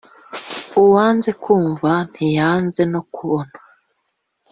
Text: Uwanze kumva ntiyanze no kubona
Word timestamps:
Uwanze 0.81 1.31
kumva 1.43 1.91
ntiyanze 2.11 2.81
no 2.93 3.01
kubona 3.13 3.55